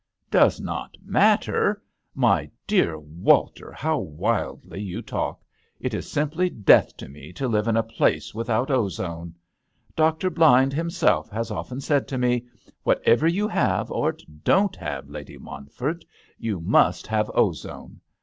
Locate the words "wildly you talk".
3.99-5.43